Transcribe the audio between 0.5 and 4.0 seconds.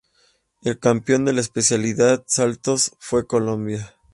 El campeón de la especialidad Saltos fue Colombia.